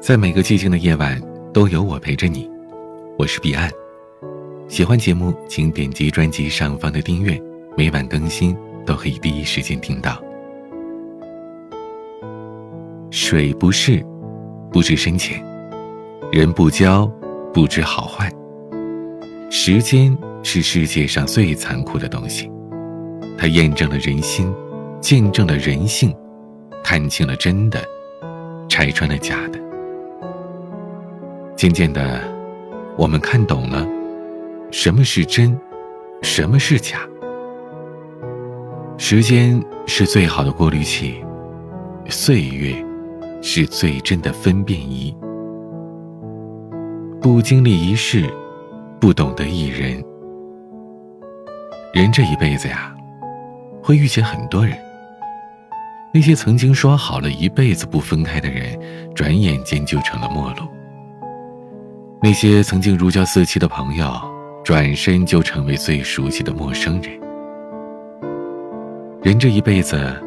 [0.00, 1.20] 在每个寂静的夜晚，
[1.52, 2.48] 都有我陪着你。
[3.18, 3.68] 我是彼岸。
[4.68, 7.38] 喜欢节目，请点击专辑上方的订阅，
[7.76, 8.56] 每晚更新
[8.86, 10.22] 都可以第一时间听到。
[13.10, 14.04] 水不试，
[14.70, 15.42] 不知深浅；
[16.30, 17.04] 人不交，
[17.52, 18.32] 不知好坏。
[19.50, 22.48] 时间是世界上最残酷的东西，
[23.36, 24.54] 它验证了人心，
[25.00, 26.14] 见证了人性，
[26.84, 27.84] 看清了真的，
[28.68, 29.67] 拆穿了假的。
[31.58, 32.22] 渐渐的，
[32.96, 33.84] 我们看懂了，
[34.70, 35.58] 什么是真，
[36.22, 37.00] 什么是假。
[38.96, 41.20] 时间是最好的过滤器，
[42.08, 42.72] 岁月
[43.42, 45.12] 是最真的分辨仪。
[47.20, 48.32] 不经历一世，
[49.00, 50.00] 不懂得一人。
[51.92, 52.94] 人这一辈子呀，
[53.82, 54.78] 会遇见很多人。
[56.14, 58.78] 那些曾经说好了一辈子不分开的人，
[59.12, 60.77] 转眼间就成了陌路。
[62.20, 64.12] 那些曾经如胶似漆的朋友，
[64.64, 67.12] 转身就成为最熟悉的陌生人。
[69.22, 70.20] 人这一辈子，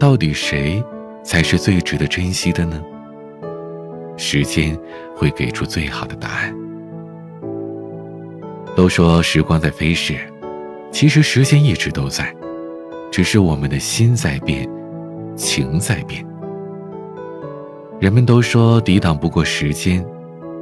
[0.00, 0.82] 到底谁
[1.22, 2.82] 才是最值得珍惜的呢？
[4.16, 4.76] 时间
[5.14, 6.52] 会给出最好的答案。
[8.76, 10.16] 都说时光在飞逝，
[10.90, 12.34] 其实时间一直都在，
[13.12, 14.68] 只是我们的心在变，
[15.36, 16.26] 情在变。
[18.00, 20.04] 人们都说抵挡不过时间。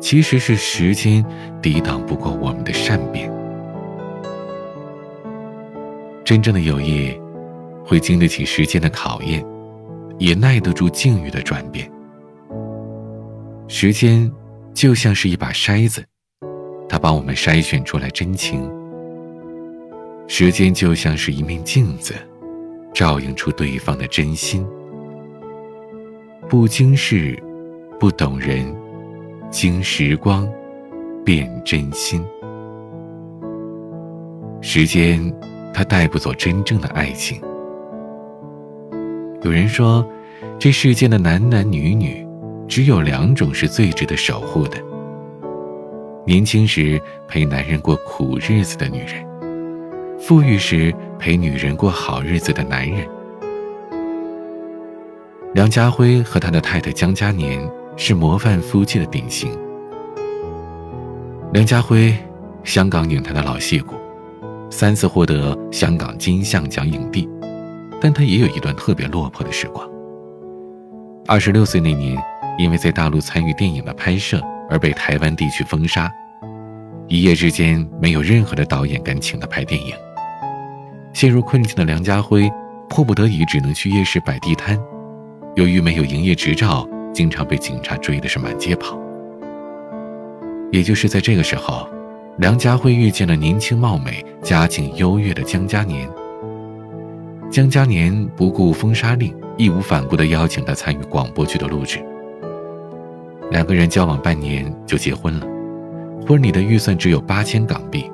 [0.00, 1.24] 其实是时间
[1.60, 3.30] 抵挡不过我们的善变。
[6.24, 7.12] 真正的友谊，
[7.84, 9.44] 会经得起时间的考验，
[10.18, 11.90] 也耐得住境遇的转变。
[13.68, 14.30] 时间
[14.72, 16.04] 就像是一把筛子，
[16.88, 18.68] 它帮我们筛选出来真情。
[20.28, 22.14] 时间就像是一面镜子，
[22.94, 24.66] 照映出对方的真心。
[26.48, 27.36] 不经事，
[27.98, 28.79] 不懂人。
[29.50, 30.48] 经时光，
[31.24, 32.24] 变真心。
[34.60, 35.20] 时间，
[35.74, 37.40] 它带不走真正的爱情。
[39.42, 40.06] 有人说，
[40.56, 42.24] 这世间的男男女女，
[42.68, 44.78] 只有两种是最值得守护的：
[46.24, 49.26] 年轻时陪男人过苦日子的女人，
[50.20, 53.04] 富裕时陪女人过好日子的男人。
[55.54, 57.68] 梁家辉和他的太太江嘉年。
[58.02, 59.52] 是模范夫妻的典型。
[61.52, 62.16] 梁家辉，
[62.64, 63.94] 香港影坛的老戏骨，
[64.70, 67.28] 三次获得香港金像奖影帝，
[68.00, 69.86] 但他也有一段特别落魄的时光。
[71.26, 72.16] 二十六岁那年，
[72.58, 74.40] 因为在大陆参与电影的拍摄
[74.70, 76.10] 而被台湾地区封杀，
[77.06, 79.92] 一夜之间没有任何的导演敢请他拍电影。
[81.12, 82.50] 陷入困境的梁家辉，
[82.88, 84.78] 迫不得已只能去夜市摆地摊，
[85.54, 86.88] 由于没有营业执照。
[87.12, 88.98] 经常被警察追的是满街跑。
[90.72, 91.88] 也就是在这个时候，
[92.38, 96.08] 梁家辉遇见了年轻貌美、家境优越的江嘉年。
[97.50, 101.98] 江嘉年不顾封杀令，义无反顾地邀请他参与广播剧的录制。
[103.50, 105.46] 两个人交往半年就结婚了，
[106.24, 108.08] 婚礼的预算只有八千港币，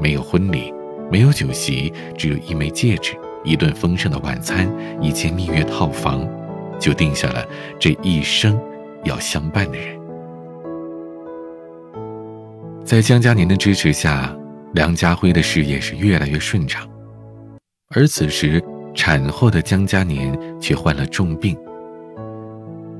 [0.00, 0.72] 没有婚礼，
[1.10, 4.66] 没有酒席，只有一枚戒指、一顿丰盛的晚餐、
[5.02, 6.26] 一间蜜月套房。
[6.78, 7.46] 就定下了
[7.78, 8.58] 这一生
[9.04, 9.96] 要相伴的人。
[12.84, 14.36] 在江嘉年的支持下，
[14.72, 16.88] 梁家辉的事业是越来越顺畅。
[17.94, 18.62] 而此时，
[18.94, 21.56] 产后的江嘉年却患了重病。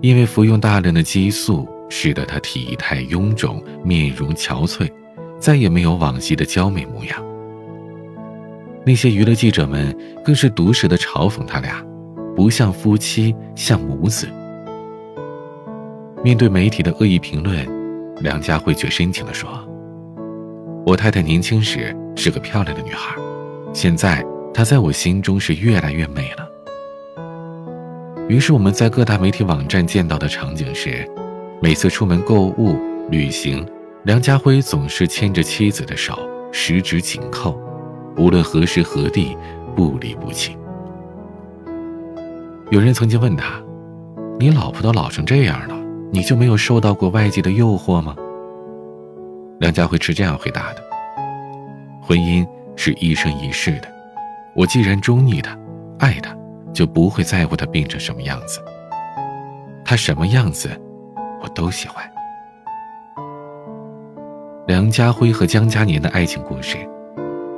[0.00, 4.90] 因为服用大量的激素，使得她体态臃肿，面容憔悴，
[5.38, 7.24] 再也没有往昔的娇美模样。
[8.84, 11.84] 那些娱乐记者们更是毒舌的嘲讽他俩。
[12.36, 14.28] 不像夫妻，像母子。
[16.22, 17.66] 面对媒体的恶意评论，
[18.20, 19.48] 梁家辉却深情地说
[20.84, 23.16] ：“我太太年轻时是个漂亮的女孩，
[23.72, 26.46] 现在她在我心中是越来越美了。”
[28.28, 31.08] 于是我们在各大媒体网站见到的场景是：
[31.62, 32.76] 每次出门购物、
[33.08, 33.66] 旅行，
[34.02, 36.18] 梁家辉总是牵着妻子的手，
[36.52, 37.58] 十指紧扣，
[38.18, 39.34] 无论何时何地，
[39.74, 40.54] 不离不弃。
[42.70, 43.62] 有人曾经问他
[44.40, 45.76] ：“你老婆都老成这样了，
[46.10, 48.16] 你就没有受到过外界的诱惑吗？”
[49.60, 50.82] 梁家辉是这样回答的
[52.02, 53.88] ：“婚姻是一生一世的，
[54.52, 55.56] 我既然中意她，
[56.00, 56.36] 爱她，
[56.72, 58.60] 就不会在乎她变成什么样子。
[59.84, 60.68] 他什么样子，
[61.40, 62.04] 我都喜欢。”
[64.66, 66.76] 梁家辉和江嘉年的爱情故事，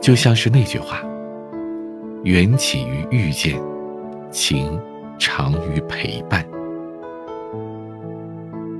[0.00, 1.00] 就像是那句话
[2.22, 3.60] ：“缘起于遇见，
[4.30, 4.80] 情。”
[5.18, 6.44] 长于陪伴，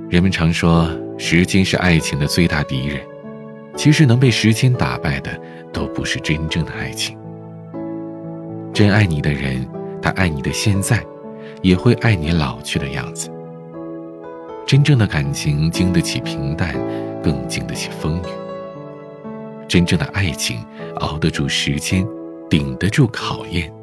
[0.09, 2.99] 人们常说，时间是爱情的最大敌人。
[3.75, 5.31] 其实，能被时间打败的，
[5.71, 7.17] 都不是真正的爱情。
[8.73, 9.67] 真爱你的人，
[10.01, 11.03] 他爱你的现在，
[11.61, 13.31] 也会爱你老去的样子。
[14.65, 16.75] 真正的感情经得起平淡，
[17.23, 19.67] 更经得起风雨。
[19.67, 20.63] 真正的爱情
[20.97, 22.07] 熬得住时间，
[22.49, 23.73] 顶得住考验。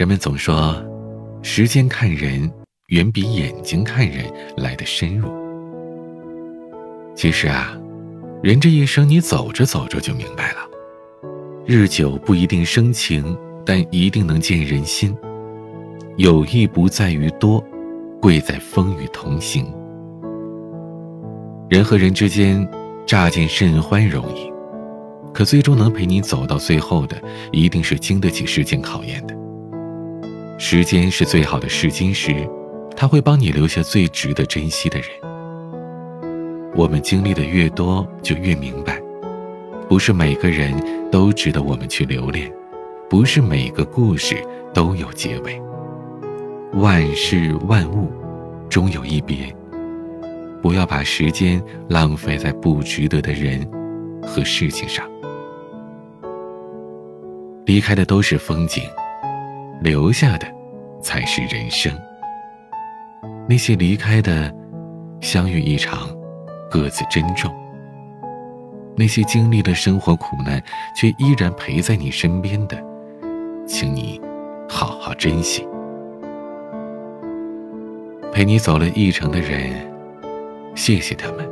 [0.00, 0.82] 人们总说，
[1.42, 2.50] 时间看人。
[2.86, 4.24] 远比眼睛看人
[4.56, 5.28] 来的深入。
[7.14, 7.78] 其实啊，
[8.42, 10.58] 人这一生，你走着走着就明白了。
[11.66, 15.14] 日久不一定生情，但一定能见人心。
[16.16, 17.62] 友谊不在于多，
[18.22, 19.70] 贵在风雨同行。
[21.68, 22.66] 人和人之间，
[23.06, 24.50] 乍见甚欢容易，
[25.32, 27.22] 可最终能陪你走到最后的，
[27.52, 29.39] 一定是经得起时间考验的。
[30.62, 32.46] 时间是最好的试金石。
[32.94, 35.08] 他会帮你留下最值得珍惜的人。
[36.74, 39.00] 我们经历的越多，就越明白，
[39.88, 40.78] 不是每个人
[41.10, 42.52] 都值得我们去留恋，
[43.08, 44.36] 不是每个故事
[44.74, 45.58] 都有结尾。
[46.74, 48.12] 万事万物，
[48.68, 49.50] 终有一别。
[50.60, 53.66] 不要把时间浪费在不值得的人
[54.22, 55.08] 和事情上。
[57.64, 58.84] 离开的都是风景，
[59.80, 60.46] 留下的
[61.02, 61.92] 才是人生。
[63.48, 64.54] 那些离开的，
[65.20, 66.08] 相遇一场，
[66.70, 67.50] 各自珍重；
[68.96, 70.62] 那些经历了生活苦难
[70.94, 72.76] 却依然陪在你身边的，
[73.66, 74.20] 请你
[74.68, 75.66] 好好珍惜。
[78.32, 79.72] 陪你走了一程的人，
[80.76, 81.44] 谢谢他们；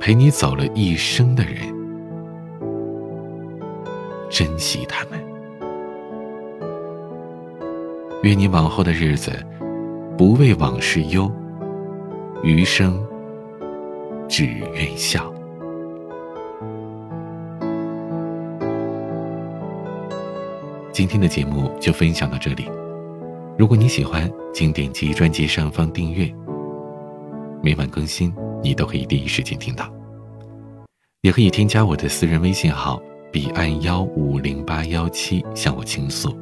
[0.00, 1.56] 陪你走了一生的人，
[4.30, 5.27] 珍惜他们。
[8.22, 9.32] 愿你往后的日子。
[10.16, 11.30] 不为往事忧，
[12.42, 13.00] 余生
[14.28, 15.32] 只愿笑。
[20.90, 22.68] 今天的节目就分享到这里。
[23.56, 26.28] 如果你喜欢，请点击专辑上方订阅，
[27.62, 29.88] 每晚更新，你都可以第一时间听到。
[31.20, 33.00] 也可以添加我的私人微信号
[33.30, 36.36] 彼岸幺五零八幺七向我倾诉，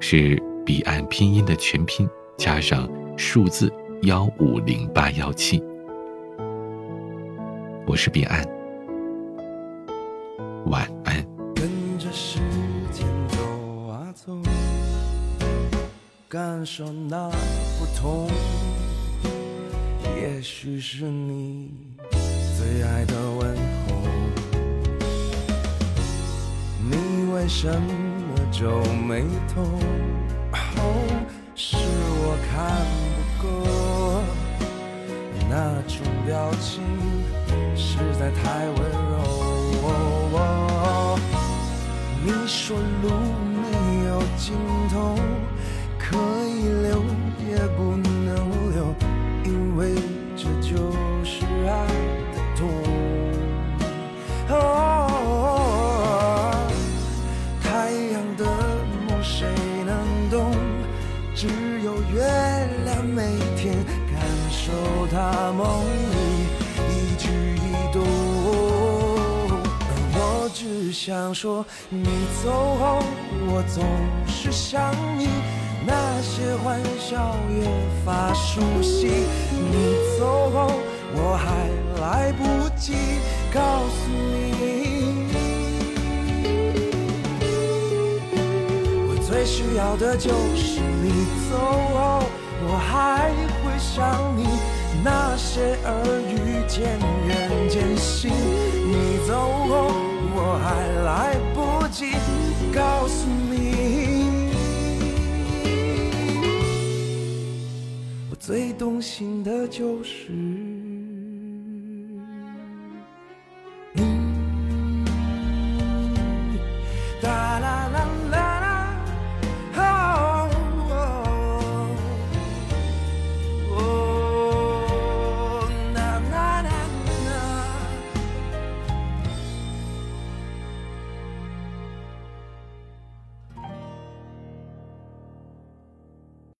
[0.00, 2.88] 是彼岸拼音的全拼加上。
[3.14, 3.70] 数字
[4.02, 5.62] 幺五零八幺七，
[7.86, 8.42] 我是彼岸，
[10.66, 11.14] 晚安。
[11.54, 11.68] 跟
[11.98, 12.38] 着时
[12.90, 13.36] 间走
[13.86, 14.32] 啊走，
[16.26, 17.28] 感受那
[17.78, 18.28] 不同，
[20.16, 21.70] 也许是你
[22.58, 24.02] 最爱的问候。
[26.90, 29.22] 你为什么皱眉
[29.54, 29.62] 头？
[31.54, 32.52] 是我看。
[33.14, 33.48] 不够，
[35.48, 35.52] 那
[35.88, 36.30] 种表
[36.60, 36.70] 情
[37.76, 38.78] 实在太温
[39.10, 39.12] 柔。
[42.24, 43.08] 你说路
[43.60, 43.66] 没
[44.06, 44.54] 有尽
[44.90, 45.16] 头，
[45.98, 46.16] 可
[46.46, 47.02] 以留
[47.48, 47.91] 也不
[64.64, 64.70] 受
[65.10, 66.14] 他梦里
[66.88, 67.26] 一举
[67.56, 67.58] 一
[67.92, 68.00] 动，
[69.50, 72.04] 而我只想说，你
[72.44, 73.02] 走后，
[73.48, 73.82] 我总
[74.28, 75.26] 是想你，
[75.84, 77.66] 那些欢笑越
[78.04, 79.08] 发熟悉。
[79.50, 80.70] 你走后，
[81.16, 81.68] 我还
[82.00, 82.94] 来不及
[83.52, 85.26] 告诉你，
[89.08, 92.22] 我最需要的就是你走后。
[92.64, 93.32] 我还
[93.72, 94.46] 会想你，
[95.02, 98.30] 那些耳语渐远渐行。
[98.30, 99.34] 你走
[99.66, 99.94] 后，
[100.34, 102.12] 我还来不及
[102.74, 104.50] 告诉你，
[108.30, 110.61] 我最动心的就是。